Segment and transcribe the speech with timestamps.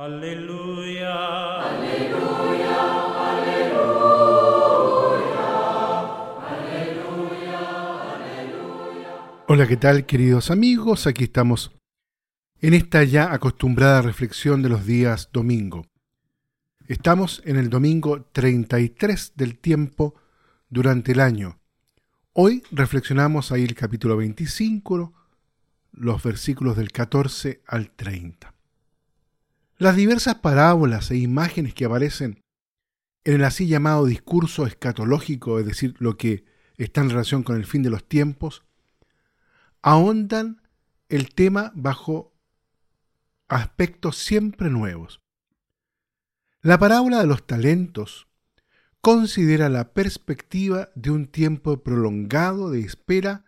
[0.00, 1.60] Aleluya.
[1.60, 2.72] Aleluya,
[3.28, 3.90] aleluya,
[8.08, 11.06] aleluya, Hola, ¿qué tal queridos amigos?
[11.06, 11.72] Aquí estamos
[12.62, 15.84] en esta ya acostumbrada reflexión de los días domingo.
[16.88, 20.14] Estamos en el domingo 33 del tiempo
[20.70, 21.60] durante el año.
[22.32, 25.12] Hoy reflexionamos ahí el capítulo 25,
[25.92, 28.59] los versículos del 14 al 30.
[29.80, 32.42] Las diversas parábolas e imágenes que aparecen
[33.24, 36.44] en el así llamado discurso escatológico, es decir, lo que
[36.76, 38.62] está en relación con el fin de los tiempos,
[39.80, 40.60] ahondan
[41.08, 42.36] el tema bajo
[43.48, 45.22] aspectos siempre nuevos.
[46.60, 48.28] La parábola de los talentos
[49.00, 53.46] considera la perspectiva de un tiempo prolongado de espera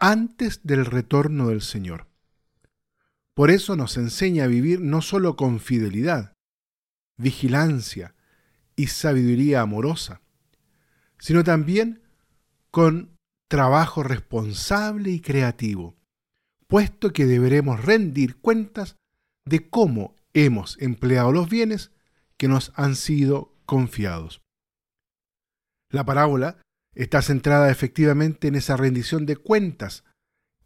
[0.00, 2.09] antes del retorno del Señor.
[3.40, 6.34] Por eso nos enseña a vivir no solo con fidelidad,
[7.16, 8.14] vigilancia
[8.76, 10.20] y sabiduría amorosa,
[11.18, 12.02] sino también
[12.70, 13.16] con
[13.48, 15.96] trabajo responsable y creativo,
[16.66, 18.96] puesto que deberemos rendir cuentas
[19.46, 21.92] de cómo hemos empleado los bienes
[22.36, 24.42] que nos han sido confiados.
[25.88, 26.58] La parábola
[26.94, 30.04] está centrada efectivamente en esa rendición de cuentas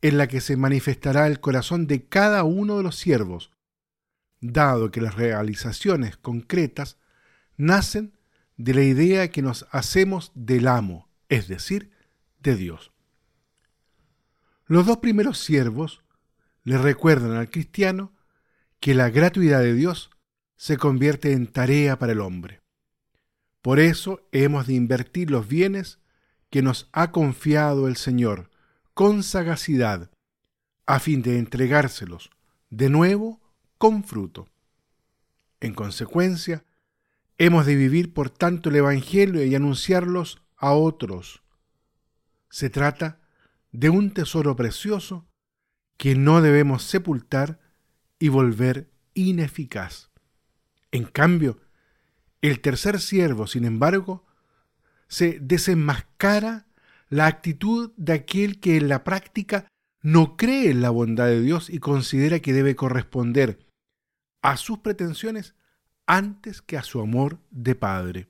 [0.05, 3.53] en la que se manifestará el corazón de cada uno de los siervos,
[4.43, 6.99] dado que las realizaciones concretas
[7.57, 8.13] nacen
[8.59, 11.91] de la idea que nos hacemos del amo, es decir,
[12.41, 12.93] de Dios.
[14.67, 16.05] Los dos primeros siervos
[16.65, 18.13] le recuerdan al cristiano
[18.81, 20.11] que la gratuidad de Dios
[20.57, 22.61] se convierte en tarea para el hombre.
[23.63, 25.99] Por eso hemos de invertir los bienes
[26.51, 28.51] que nos ha confiado el Señor
[28.95, 30.11] con sagacidad,
[30.87, 32.31] a fin de entregárselos
[32.71, 33.41] de nuevo
[33.77, 34.49] con fruto.
[35.61, 36.65] En consecuencia,
[37.39, 41.43] hemos de vivir por tanto el Evangelio y anunciarlos a otros.
[42.51, 43.21] Se trata
[43.73, 45.27] de un tesoro precioso
[45.97, 47.61] que no debemos sepultar
[48.19, 50.11] y volver ineficaz.
[50.93, 51.61] En cambio,
[52.43, 54.25] el tercer siervo, sin embargo,
[55.09, 56.67] se desenmascara
[57.15, 59.69] la actitud de aquel que en la práctica
[60.03, 63.65] no cree en la bondad de Dios y considera que debe corresponder
[64.43, 65.55] a sus pretensiones
[66.07, 68.29] antes que a su amor de Padre.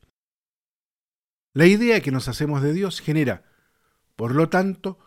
[1.55, 3.45] La idea que nos hacemos de Dios genera,
[4.17, 4.99] por lo tanto,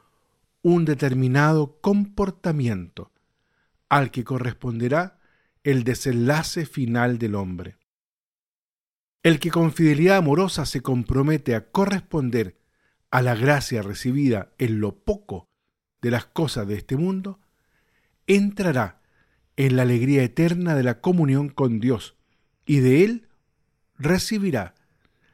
[0.63, 3.11] un determinado comportamiento
[3.89, 5.19] al que corresponderá
[5.61, 7.77] el desenlace final del hombre.
[9.21, 12.57] El que con fidelidad amorosa se compromete a corresponder
[13.11, 15.47] a la gracia recibida en lo poco
[16.01, 17.39] de las cosas de este mundo,
[18.27, 19.01] entrará
[19.55, 22.15] en la alegría eterna de la comunión con Dios
[22.65, 23.27] y de él
[23.97, 24.75] recibirá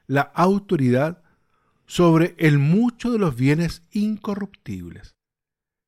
[0.07, 1.23] la autoridad
[1.85, 5.15] sobre el mucho de los bienes incorruptibles.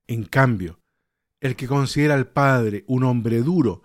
[0.08, 0.80] En cambio,
[1.40, 3.84] el que considera al Padre un hombre duro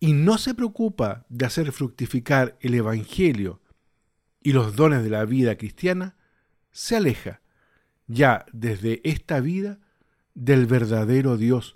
[0.00, 3.60] y no se preocupa de hacer fructificar el Evangelio
[4.40, 6.17] y los dones de la vida cristiana,
[6.70, 7.40] se aleja
[8.06, 9.78] ya desde esta vida
[10.34, 11.74] del verdadero Dios,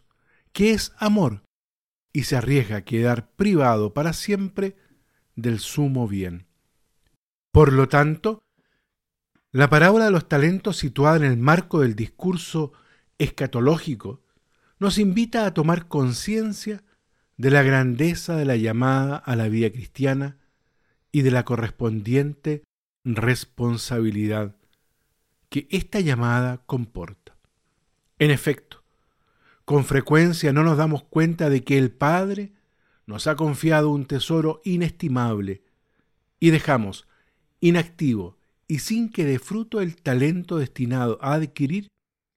[0.53, 1.43] que es amor,
[2.13, 4.77] y se arriesga a quedar privado para siempre
[5.35, 6.47] del sumo bien.
[7.53, 8.43] Por lo tanto,
[9.51, 12.73] la parábola de los talentos situada en el marco del discurso
[13.19, 14.23] escatológico
[14.79, 16.83] nos invita a tomar conciencia
[17.37, 20.39] de la grandeza de la llamada a la vida cristiana
[21.11, 22.63] y de la correspondiente
[23.05, 24.57] responsabilidad
[25.53, 27.37] que esta llamada comporta.
[28.19, 28.83] En efecto,
[29.67, 32.55] con frecuencia no nos damos cuenta de que el Padre
[33.05, 35.63] nos ha confiado un tesoro inestimable
[36.41, 37.07] y dejamos
[37.61, 41.89] inactivo y sin que dé fruto el talento destinado a adquirir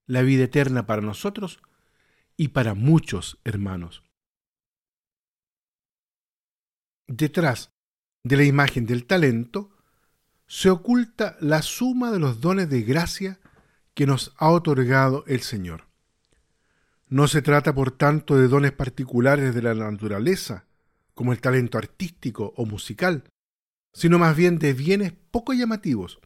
[0.08, 1.62] la vida eterna para nosotros
[2.36, 4.04] y para muchos hermanos.
[7.08, 7.72] Detrás
[8.26, 9.72] de la imagen del talento
[10.48, 13.40] se oculta la suma de los dones de gracia
[13.94, 15.88] que nos ha otorgado el Señor.
[17.08, 20.66] No se trata, por tanto, de dones particulares de la naturaleza,
[21.14, 23.24] como el talento artístico o musical,
[23.94, 26.20] sino más bien de bienes poco llamativos,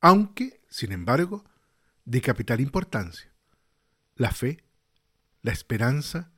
[0.00, 1.44] aunque, sin embargo,
[2.04, 3.32] de capital importancia.
[4.16, 4.62] La fe,
[5.40, 6.30] la esperanza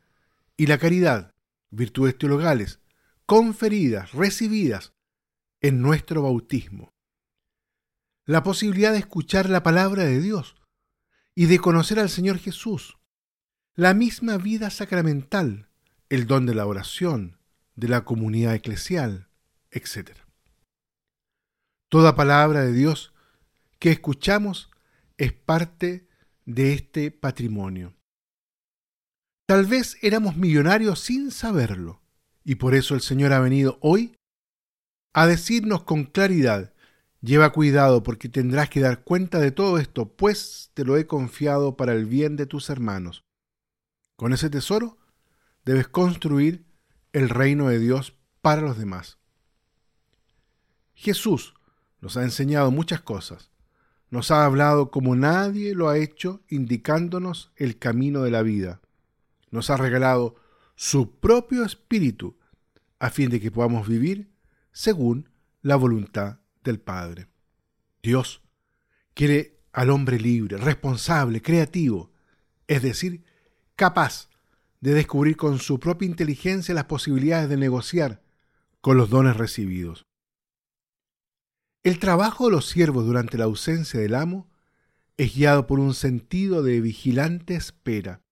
[0.57, 1.35] y la caridad,
[1.71, 2.79] virtudes teologales,
[3.27, 4.93] conferidas, recibidas
[5.61, 6.96] en nuestro bautismo.
[8.27, 10.57] La posibilidad de escuchar la palabra de Dios
[11.37, 12.99] y de conocer al Señor Jesús.
[13.77, 15.69] La misma vida sacramental,
[16.09, 17.39] el don de la oración,
[17.77, 19.29] de la comunidad eclesial,
[19.71, 20.19] etc.
[21.89, 23.15] Toda palabra de Dios
[23.79, 24.71] que escuchamos
[25.19, 26.09] es parte
[26.47, 27.95] de este patrimonio.
[29.47, 32.03] Tal vez éramos millonarios sin saberlo,
[32.43, 34.17] y por eso el Señor ha venido hoy
[35.13, 36.75] a decirnos con claridad,
[37.27, 41.77] lleva cuidado porque tendrás que dar cuenta de todo esto, pues te lo he confiado
[41.77, 43.25] para el bien de tus hermanos.
[44.17, 44.97] Con ese tesoro
[45.65, 46.65] debes construir
[47.13, 49.19] el reino de Dios para los demás.
[50.95, 51.55] Jesús
[52.01, 53.51] nos ha enseñado muchas cosas.
[54.09, 58.81] Nos ha hablado como nadie lo ha hecho, indicándonos el camino de la vida.
[59.51, 60.37] Nos ha regalado
[60.77, 62.39] su propio espíritu
[63.01, 64.31] a fin de que podamos vivir
[64.71, 65.29] según
[65.63, 66.39] la voluntad
[66.71, 67.29] del Padre.
[68.03, 68.43] Dios
[69.15, 72.13] quiere al hombre libre, responsable, creativo,
[72.67, 73.25] es decir,
[73.75, 74.29] capaz
[74.81, 78.23] de descubrir con su propia inteligencia las posibilidades de negociar
[78.81, 80.07] con los dones recibidos.
[81.83, 84.51] El trabajo de los siervos durante la ausencia del amo
[85.17, 88.23] es guiado por un sentido de vigilante espera.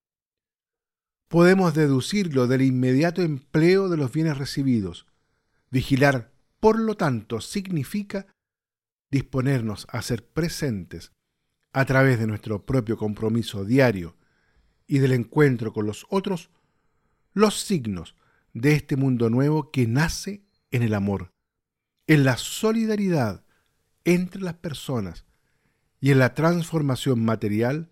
[1.28, 5.06] Podemos deducirlo del inmediato empleo de los bienes recibidos.
[5.70, 6.33] Vigilar,
[6.64, 8.26] por lo tanto, significa
[9.10, 11.12] disponernos a ser presentes
[11.74, 14.16] a través de nuestro propio compromiso diario
[14.86, 16.48] y del encuentro con los otros,
[17.34, 18.16] los signos
[18.54, 21.34] de este mundo nuevo que nace en el amor,
[22.06, 23.44] en la solidaridad
[24.04, 25.26] entre las personas
[26.00, 27.90] y en la transformación material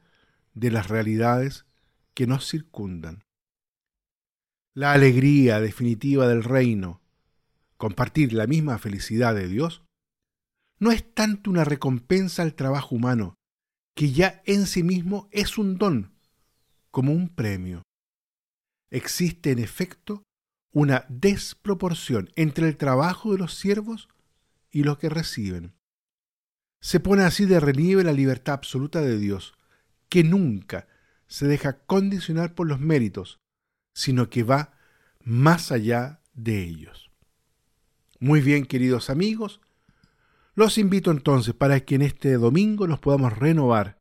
[0.54, 1.66] de las realidades
[2.14, 3.26] que nos circundan.
[4.72, 7.01] La alegría definitiva del reino,
[7.82, 9.82] compartir la misma felicidad de Dios,
[10.78, 13.34] no es tanto una recompensa al trabajo humano,
[13.96, 16.14] que ya en sí mismo es un don,
[16.92, 17.82] como un premio.
[18.92, 20.22] Existe en efecto
[20.72, 24.08] una desproporción entre el trabajo de los siervos
[24.70, 25.74] y lo que reciben.
[26.80, 29.54] Se pone así de relieve la libertad absoluta de Dios,
[30.08, 30.86] que nunca
[31.26, 33.40] se deja condicionar por los méritos,
[33.92, 34.78] sino que va
[35.24, 37.11] más allá de ellos.
[38.22, 39.60] Muy bien, queridos amigos,
[40.54, 43.98] los invito entonces para que en este domingo nos podamos renovar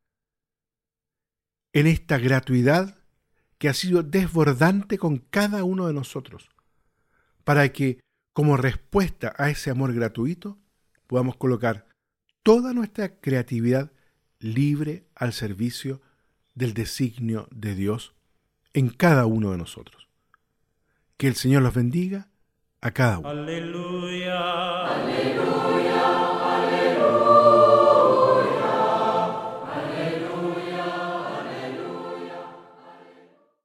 [1.72, 2.96] en esta gratuidad
[3.58, 6.50] que ha sido desbordante con cada uno de nosotros,
[7.42, 7.98] para que,
[8.32, 10.56] como respuesta a ese amor gratuito,
[11.08, 11.88] podamos colocar
[12.44, 13.90] toda nuestra creatividad
[14.38, 16.00] libre al servicio
[16.54, 18.14] del designio de Dios
[18.72, 20.06] en cada uno de nosotros.
[21.16, 22.28] Que el Señor los bendiga
[22.82, 23.28] a cada uno.
[23.28, 24.40] Aleluya.
[24.86, 26.21] Aleluya.